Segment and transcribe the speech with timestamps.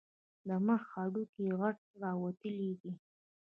[0.47, 2.93] د مخ هډوکي یې غټ او راوتلي دي.